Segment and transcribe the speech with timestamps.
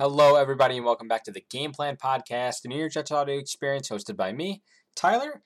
[0.00, 3.36] Hello, everybody, and welcome back to the Game Plan Podcast, the New York Jets audio
[3.36, 4.62] experience hosted by me,
[4.96, 5.42] Tyler.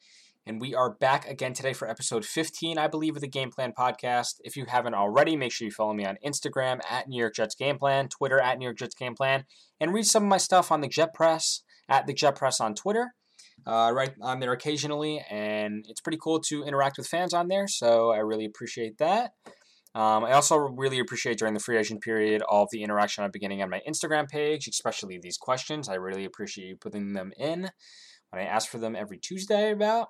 [0.47, 3.73] And we are back again today for episode 15, I believe, of the Game Plan
[3.77, 4.35] Podcast.
[4.45, 7.57] If you haven't already, make sure you follow me on Instagram at New York Jets
[7.57, 9.45] Game Plan, Twitter at New York Jets Game Plan,
[9.81, 12.77] and read some of my stuff on the Jet Press at the Jet Press on
[12.77, 13.15] Twitter.
[13.67, 17.67] Uh, right on there occasionally, and it's pretty cool to interact with fans on there,
[17.67, 19.33] so I really appreciate that.
[19.95, 23.31] Um, I also really appreciate during the free agent period all of the interaction I'm
[23.31, 25.89] beginning on my Instagram page, especially these questions.
[25.89, 27.71] I really appreciate you putting them in
[28.31, 30.09] when I ask for them every Tuesday about.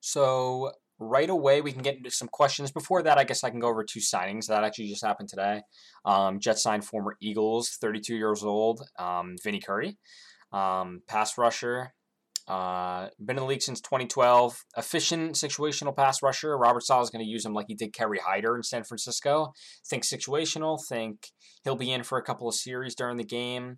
[0.00, 2.70] So right away we can get into some questions.
[2.72, 5.62] Before that, I guess I can go over two signings that actually just happened today.
[6.04, 9.98] Um, Jet signed former Eagles, 32 years old, um, Vinny Curry,
[10.52, 11.92] um, pass rusher.
[12.48, 14.64] Uh, been in the league since 2012.
[14.78, 16.56] Efficient situational pass rusher.
[16.56, 19.52] Robert Saleh is going to use him like he did Kerry Hyder in San Francisco.
[19.88, 20.80] Think situational.
[20.88, 21.28] Think
[21.64, 23.76] he'll be in for a couple of series during the game.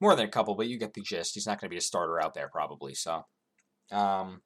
[0.00, 1.32] More than a couple, but you get the gist.
[1.34, 2.94] He's not going to be a starter out there probably.
[2.94, 3.22] So,
[3.92, 4.42] um,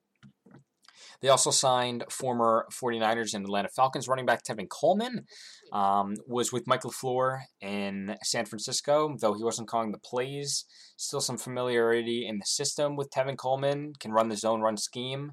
[1.21, 5.25] they also signed former 49ers and Atlanta Falcons running back Tevin Coleman.
[5.71, 10.65] Um, was with Mike LaFleur in San Francisco, though he wasn't calling the plays.
[10.97, 15.31] Still some familiarity in the system with Tevin Coleman, can run the zone run scheme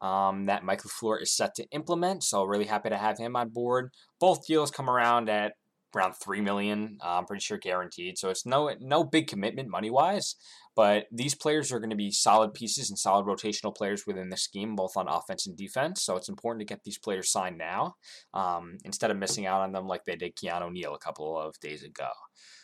[0.00, 2.24] um, that Mike LaFleur is set to implement.
[2.24, 3.90] So really happy to have him on board.
[4.18, 5.52] Both deals come around at
[5.94, 6.98] around three million.
[7.04, 8.18] Uh, I'm pretty sure guaranteed.
[8.18, 10.36] So it's no no big commitment money wise,
[10.76, 14.36] but these players are going to be solid pieces and solid rotational players within the
[14.36, 16.02] scheme, both on offense and defense.
[16.02, 17.94] So it's important to get these players signed now
[18.34, 21.58] um, instead of missing out on them like they did Keanu Neal a couple of
[21.60, 22.08] days ago.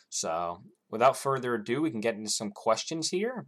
[0.09, 3.45] So without further ado, we can get into some questions here.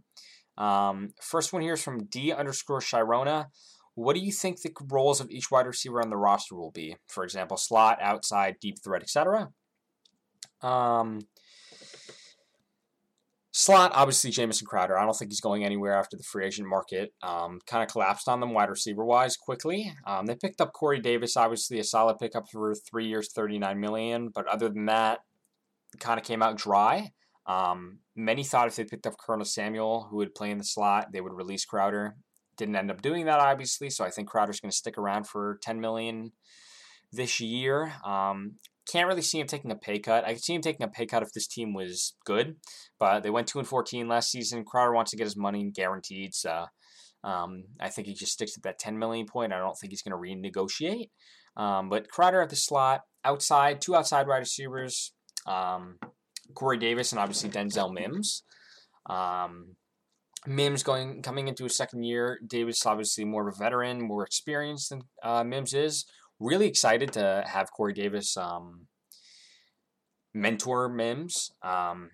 [0.58, 3.46] Um, first one here is from D underscore Shirona.
[3.94, 6.96] What do you think the roles of each wide receiver on the roster will be?
[7.08, 9.50] For example, slot, outside, deep threat, etc.
[10.62, 11.20] Um,
[13.52, 14.98] slot, obviously Jamison Crowder.
[14.98, 17.12] I don't think he's going anywhere after the free agent market.
[17.22, 19.92] Um, kind of collapsed on them wide receiver wise quickly.
[20.06, 23.80] Um, they picked up Corey Davis, obviously a solid pickup for three years, thirty nine
[23.80, 24.28] million.
[24.28, 25.20] But other than that,
[25.98, 27.12] kind of came out dry.
[27.46, 31.08] Um, many thought if they picked up Curtis Samuel, who would play in the slot,
[31.12, 32.16] they would release Crowder.
[32.56, 33.90] Didn't end up doing that, obviously.
[33.90, 36.32] So I think Crowder's going to stick around for ten million
[37.12, 37.92] this year.
[38.04, 38.56] Um,
[38.88, 40.24] can't really see him taking a pay cut.
[40.24, 42.56] I could see him taking a pay cut if this team was good,
[42.98, 44.64] but they went two and fourteen last season.
[44.64, 46.66] Crowder wants to get his money guaranteed, so
[47.24, 49.52] um, I think he just sticks at that ten million point.
[49.52, 51.10] I don't think he's going to renegotiate.
[51.56, 55.12] Um, but Crowder at the slot, outside, two outside wide receivers,
[55.46, 55.98] um,
[56.54, 58.44] Corey Davis and obviously Denzel Mims.
[59.08, 59.76] Um,
[60.46, 62.38] Mims going coming into his second year.
[62.46, 66.06] Davis obviously more of a veteran, more experienced than uh, Mims is
[66.40, 68.86] really excited to have Corey Davis um,
[70.34, 72.10] mentor Mims um,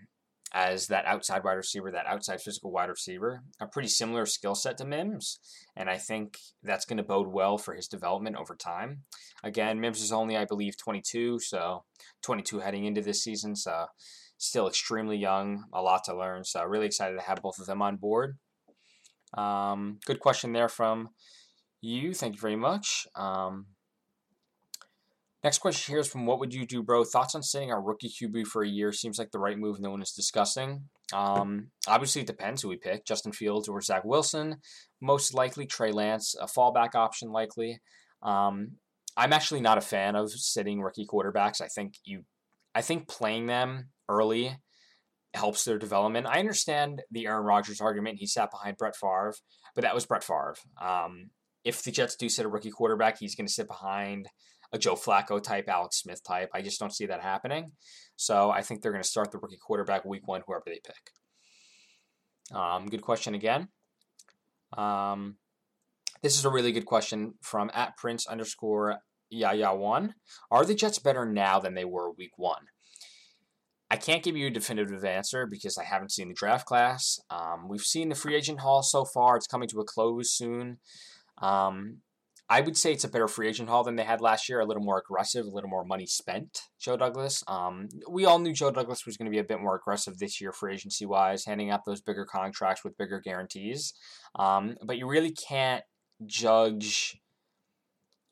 [0.53, 3.43] as that outside wide receiver, that outside physical wide receiver.
[3.61, 5.39] A pretty similar skill set to Mims,
[5.77, 9.03] and I think that's going to bode well for his development over time.
[9.45, 11.85] Again, Mims is only, I believe, 22, so
[12.23, 13.87] 22 heading into this season, so
[14.39, 16.45] still extremely young, a lot to learn.
[16.45, 18.39] So really excited to have both of them on board.
[19.35, 21.11] Um, good question there from
[21.81, 22.15] you.
[22.15, 23.07] Thank you very much.
[23.15, 23.67] Um,
[25.47, 27.05] Next question here is from What Would You Do, Bro?
[27.05, 29.93] Thoughts on sitting our rookie QB for a year seems like the right move no
[29.93, 30.89] one is discussing.
[31.13, 34.57] Um, obviously, it depends who we pick Justin Fields or Zach Wilson.
[35.01, 37.79] Most likely, Trey Lance, a fallback option, likely.
[38.25, 38.73] Um,
[39.17, 41.61] I'm actually not a fan of sitting rookie quarterbacks.
[41.61, 42.25] I think you,
[42.75, 44.59] I think playing them early
[45.33, 46.27] helps their development.
[46.27, 48.19] I understand the Aaron Rodgers argument.
[48.19, 49.35] He sat behind Brett Favre,
[49.77, 50.57] but that was Brett Favre.
[50.83, 51.31] Um,
[51.63, 54.29] if the Jets do sit a rookie quarterback, he's going to sit behind
[54.73, 56.51] a Joe Flacco type, Alex Smith type.
[56.55, 57.73] I just don't see that happening.
[58.17, 62.57] So I think they're going to start the rookie quarterback week one, whoever they pick.
[62.57, 63.69] Um, good question again.
[64.77, 65.37] Um,
[66.23, 68.99] this is a really good question from at Prince underscore
[69.31, 70.15] Yaya one.
[70.51, 72.67] Are the Jets better now than they were week one?
[73.91, 77.21] I can't give you a definitive answer because I haven't seen the draft class.
[77.31, 79.37] Um, we've seen the free agent haul so far.
[79.37, 80.79] It's coming to a close soon.
[81.41, 81.99] Um,
[82.49, 84.61] I would say it's a better free agent haul than they had last year.
[84.61, 86.61] A little more aggressive, a little more money spent.
[86.81, 87.43] Joe Douglas.
[87.49, 90.41] Um, we all knew Joe Douglas was going to be a bit more aggressive this
[90.41, 93.95] year, free agency wise, handing out those bigger contracts with bigger guarantees.
[94.39, 95.83] Um, but you really can't
[96.25, 97.19] judge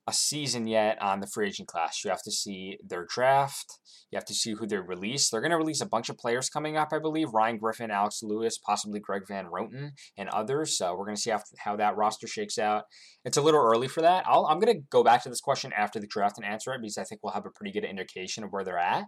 [0.07, 2.05] a season yet on the free agent class.
[2.05, 3.79] You have to see their draft.
[4.11, 5.31] You have to see who they release.
[5.31, 7.33] They're going to release a bunch of players coming up, I believe.
[7.33, 10.77] Ryan Griffin, Alex Lewis, possibly Greg Van Roten, and others.
[10.77, 12.85] So we're going to see how, that roster shakes out.
[13.25, 14.25] It's a little early for that.
[14.29, 16.81] i am going to go back to this question after the draft and answer it
[16.83, 19.05] because I think we'll have a pretty good indication of where they're at.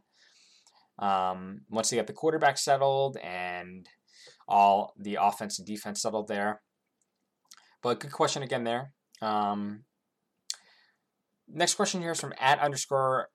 [0.99, 3.87] um, once they get the quarterback settled and
[4.49, 6.63] all the offense and defense settled there.
[7.83, 8.93] But good question again there.
[9.21, 9.85] Um,
[11.49, 13.29] next question here is from at underscore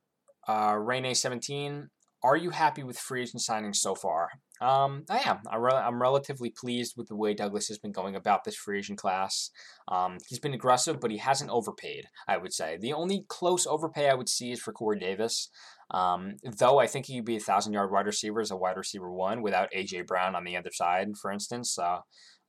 [0.48, 1.88] uh, Rene17.
[2.24, 4.30] Are you happy with free agent signings so far?
[4.62, 5.40] Um, I am.
[5.60, 9.00] Re- I'm relatively pleased with the way Douglas has been going about this free agent
[9.00, 9.50] class.
[9.88, 12.78] Um, he's been aggressive, but he hasn't overpaid, I would say.
[12.80, 15.50] The only close overpay I would see is for Corey Davis.
[15.90, 18.78] Um, though I think he could be a thousand yard wide receiver as a wide
[18.78, 21.72] receiver one without AJ Brown on the other side, for instance.
[21.74, 22.02] So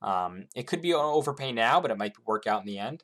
[0.03, 3.03] um, it could be an overpay now, but it might work out in the end.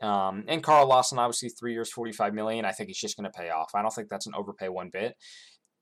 [0.00, 2.64] Um, and Carl Lawson, obviously, three years, forty-five million.
[2.64, 3.70] I think he's just going to pay off.
[3.74, 5.16] I don't think that's an overpay one bit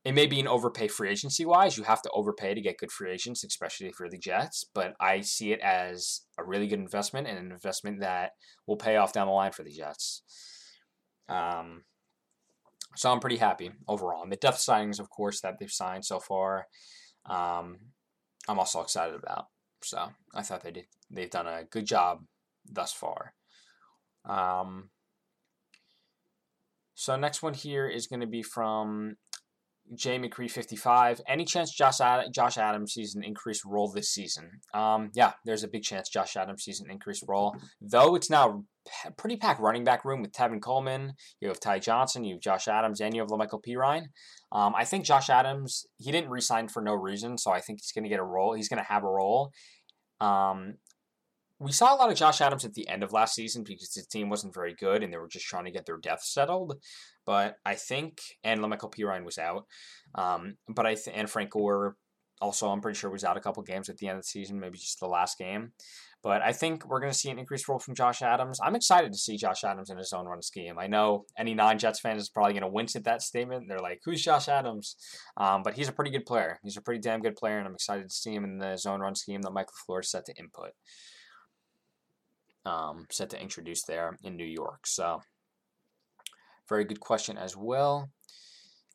[0.05, 1.78] it may be an overpay free agency wise.
[1.78, 4.64] You have to overpay to get good free agents, especially for the Jets.
[4.75, 8.32] But I see it as a really good investment and an investment that
[8.66, 10.22] will pay off down the line for the Jets.
[11.28, 11.84] Um,
[12.96, 14.22] so I'm pretty happy overall.
[14.22, 16.67] And the depth signings, of course, that they've signed so far,
[17.25, 17.78] um,
[18.46, 19.46] I'm also excited about.
[19.82, 20.84] So I thought they did.
[21.10, 22.19] They've done a good job
[22.70, 23.32] thus far.
[24.25, 24.91] Um,
[26.94, 29.17] so next one here is going to be from
[29.94, 31.21] Jay McCree 55.
[31.29, 34.61] Any chance Josh, Ad- Josh Adams sees an increased role this season?
[34.73, 37.56] Um, yeah, there's a big chance Josh Adams sees an increased role.
[37.81, 38.65] Though it's now
[39.17, 41.15] pretty packed running back room with Tevin Coleman.
[41.41, 44.06] You have Ty Johnson, you have Josh Adams, and you have La'Mical Perine.
[44.53, 47.93] Um, I think Josh Adams, he didn't resign for no reason, so I think he's
[47.93, 48.55] going to get a role.
[48.55, 49.53] He's going to have a role.
[50.20, 50.75] Um,
[51.64, 54.06] we saw a lot of Josh Adams at the end of last season because his
[54.06, 56.75] team wasn't very good and they were just trying to get their depth settled.
[57.25, 59.64] But I think, and La'Mical Perine was out.
[60.14, 61.96] Um, but I th- and Frank Gore
[62.40, 64.61] also, I'm pretty sure was out a couple games at the end of the season,
[64.61, 65.72] maybe just the last game.
[66.22, 68.58] But I think we're going to see an increased role from Josh Adams.
[68.62, 70.78] I'm excited to see Josh Adams in his own run scheme.
[70.78, 73.67] I know any non Jets fan is probably going to wince at that statement.
[73.69, 74.96] They're like, who's Josh Adams?
[75.37, 76.58] Um, but he's a pretty good player.
[76.62, 79.00] He's a pretty damn good player, and I'm excited to see him in the zone
[79.00, 80.72] run scheme that Mike LaFleur's set to input
[82.64, 84.87] um, set to introduce there in New York.
[84.87, 85.20] So,
[86.69, 88.11] very good question as well.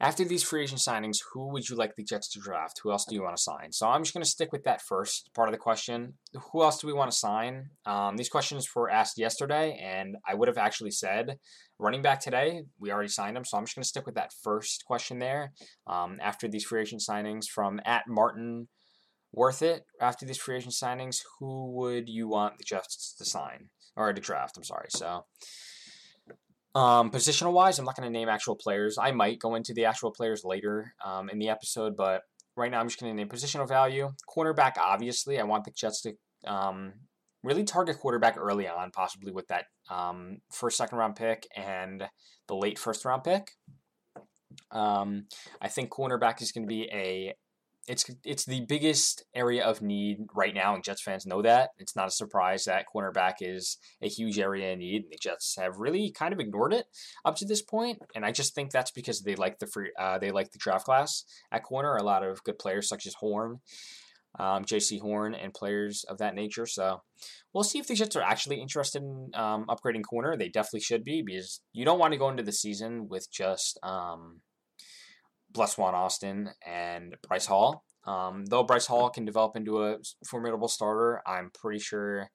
[0.01, 2.79] After these free agent signings, who would you like the Jets to draft?
[2.81, 3.73] Who else do you want to sign?
[3.73, 6.13] So I'm just going to stick with that first part of the question.
[6.51, 7.71] Who else do we want to sign?
[7.85, 11.37] Um, these questions were asked yesterday, and I would have actually said
[11.79, 12.61] running back today.
[12.79, 15.51] We already signed him, so I'm just going to stick with that first question there.
[15.85, 18.69] Um, after these free agent signings from at Martin
[19.33, 23.69] worth it after these free agent signings, who would you want the Jets to sign
[23.95, 24.57] or to draft?
[24.57, 24.87] I'm sorry.
[24.89, 25.25] So,
[26.75, 28.97] um, positional wise, I'm not going to name actual players.
[28.97, 32.21] I might go into the actual players later um, in the episode, but
[32.55, 34.11] right now I'm just going to name positional value.
[34.35, 36.13] Cornerback, obviously, I want the Jets to
[36.45, 36.93] um,
[37.43, 42.03] really target quarterback early on, possibly with that um, first, second round pick and
[42.47, 43.51] the late first round pick.
[44.71, 45.25] Um,
[45.61, 47.33] I think cornerback is going to be a
[47.89, 51.71] it's it's the biggest area of need right now, and Jets fans know that.
[51.79, 55.03] It's not a surprise that cornerback is a huge area of need.
[55.03, 56.85] And the Jets have really kind of ignored it
[57.25, 57.97] up to this point.
[58.13, 60.85] and I just think that's because they like the free uh, they like the draft
[60.85, 61.95] class at corner.
[61.95, 63.59] A lot of good players such as Horn,
[64.37, 66.67] um, Jaycee Horn, and players of that nature.
[66.67, 67.01] So
[67.53, 70.37] we'll see if the Jets are actually interested in um, upgrading corner.
[70.37, 73.79] They definitely should be because you don't want to go into the season with just
[73.81, 74.41] um,
[75.51, 77.83] Bless Juan Austin and Bryce Hall.
[78.05, 82.29] Um, though Bryce Hall can develop into a formidable starter, I'm pretty sure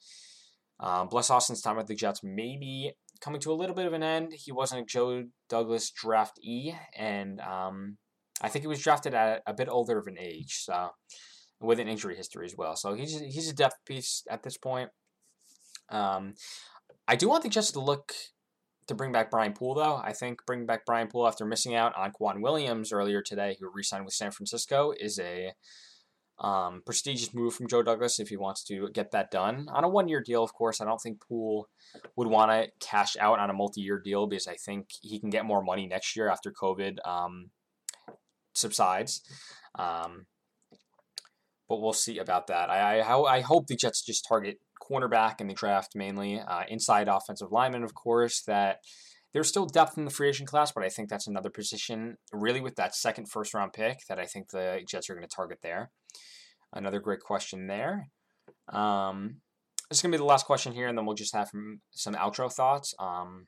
[0.80, 3.92] um, Bless Austin's time with the Jets may be coming to a little bit of
[3.92, 4.32] an end.
[4.34, 7.96] He wasn't a Joe Douglas draft E, and um,
[8.42, 10.90] I think he was drafted at a bit older of an age, so
[11.60, 12.76] with an injury history as well.
[12.76, 14.90] So he's he's a depth piece at this point.
[15.88, 16.34] Um,
[17.06, 18.12] I do want the Jets to look
[18.86, 19.96] to bring back Brian Poole, though.
[19.96, 23.70] I think bringing back Brian Poole after missing out on K'Waun Williams earlier today, who
[23.72, 25.52] re-signed with San Francisco, is a
[26.38, 29.88] um, prestigious move from Joe Douglas if he wants to get that done on a
[29.88, 30.42] one-year deal.
[30.42, 31.68] Of course, I don't think Poole
[32.16, 35.44] would want to cash out on a multi-year deal because I think he can get
[35.44, 37.50] more money next year after COVID um,
[38.54, 39.22] subsides.
[39.76, 40.26] Um,
[41.68, 42.68] but we'll see about that.
[42.68, 47.08] I, I I hope the Jets just target cornerback in the draft mainly, uh, inside
[47.08, 48.78] offensive lineman, of course, that
[49.32, 52.60] there's still depth in the free agent class, but I think that's another position, really,
[52.60, 55.58] with that second first round pick that I think the Jets are going to target
[55.62, 55.90] there.
[56.72, 58.08] Another great question there.
[58.68, 59.40] Um,
[59.90, 61.50] this is going to be the last question here, and then we'll just have
[61.90, 62.94] some outro thoughts.
[62.98, 63.46] Um,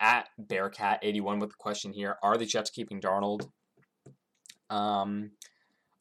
[0.00, 3.48] at Bearcat81 with the question here Are the Jets keeping Darnold?
[4.70, 5.32] Um,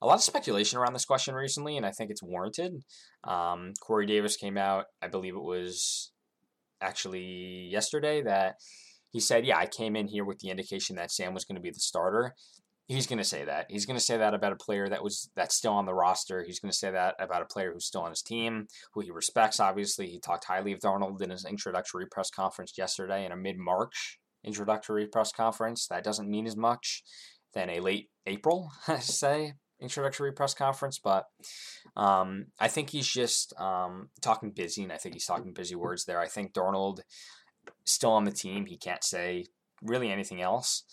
[0.04, 2.84] a lot of speculation around this question recently, and I think it's warranted.
[3.24, 6.12] Um, Corey Davis came out, I believe it was
[6.82, 8.56] actually yesterday, that
[9.12, 11.62] he said, Yeah, I came in here with the indication that Sam was going to
[11.62, 12.34] be the starter.
[12.90, 13.68] he's going to say that.
[13.70, 16.44] He's going to say that about a player that was that's still on the roster.
[16.44, 19.10] He's going to say that about a player who's still on his team, who he
[19.10, 19.62] respects.
[19.62, 24.20] Obviously, he talked highly of Darnold in his introductory press conference yesterday in a mid-March
[24.44, 25.88] introductory press conference.
[25.88, 27.04] That doesn't mean as much
[27.54, 31.26] than a late April, I say, introductory press conference, but
[31.96, 36.06] um, I think he's just um, talking busy, and I think he's talking busy words
[36.06, 36.20] there.
[36.20, 37.02] I think Darnold
[37.86, 38.66] still on the team.
[38.66, 39.46] He can't say
[39.82, 40.84] really anything else.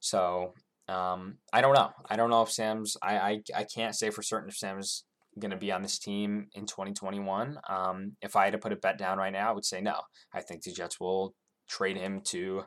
[0.00, 0.54] So
[0.88, 1.90] um, I don't know.
[2.08, 2.96] I don't know if Sam's.
[3.02, 5.04] I, I I can't say for certain if Sam's
[5.38, 7.58] going to be on this team in 2021.
[7.68, 9.94] Um, if I had to put a bet down right now, I would say no.
[10.34, 11.34] I think the Jets will
[11.68, 12.64] trade him to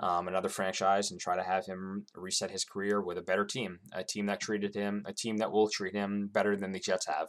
[0.00, 3.80] um, another franchise and try to have him reset his career with a better team,
[3.92, 7.06] a team that treated him, a team that will treat him better than the Jets
[7.06, 7.28] have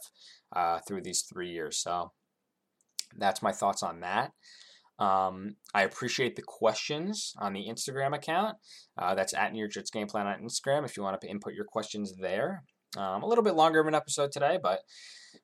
[0.56, 1.78] uh, through these three years.
[1.78, 2.12] So
[3.16, 4.32] that's my thoughts on that.
[4.98, 8.56] Um, I appreciate the questions on the Instagram account.
[8.96, 11.54] Uh, that's at New York Jets Game Plan on Instagram if you want to input
[11.54, 12.64] your questions there.
[12.96, 14.80] Um, a little bit longer of an episode today, but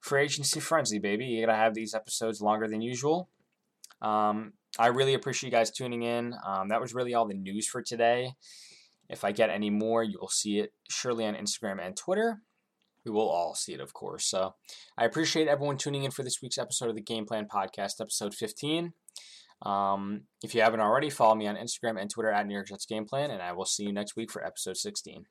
[0.01, 1.25] free agency frenzy, baby.
[1.25, 3.29] You gotta have these episodes longer than usual.
[4.01, 6.35] Um, I really appreciate you guys tuning in.
[6.47, 8.35] Um, that was really all the news for today.
[9.09, 12.43] If I get any more, you will see it surely on Instagram and Twitter.
[13.05, 14.27] We will all see it, of course.
[14.27, 14.55] So
[14.97, 18.35] I appreciate everyone tuning in for this week's episode of the Game Plan Podcast, episode
[18.35, 18.93] 15.
[19.63, 22.87] Um, if you haven't already, follow me on Instagram and Twitter at New York Jets
[22.87, 25.25] Game Plan, and I will see you next week for episode 16.